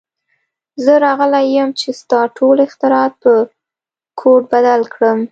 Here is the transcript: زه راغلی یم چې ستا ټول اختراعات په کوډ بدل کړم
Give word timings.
زه 0.83 0.93
راغلی 1.05 1.45
یم 1.55 1.69
چې 1.79 1.89
ستا 1.99 2.19
ټول 2.37 2.57
اختراعات 2.67 3.13
په 3.23 3.33
کوډ 4.19 4.41
بدل 4.53 4.81
کړم 4.93 5.19